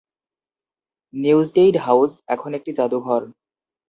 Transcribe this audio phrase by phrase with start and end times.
[1.13, 3.21] Newstead house এখন একটি জাদুঘর।